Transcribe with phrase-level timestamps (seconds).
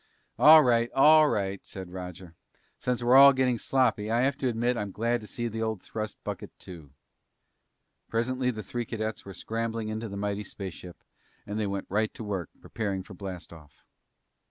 [0.39, 2.33] "All right, all right," said Roger.
[2.79, 5.61] "Since we're all getting sloppy, I have to admit that I'm glad to see that
[5.61, 6.89] old thrust bucket too!"
[8.09, 11.03] Presently the three cadets were scrambling into the mighty spaceship,
[11.45, 13.83] and they went right to work, preparing for blast off.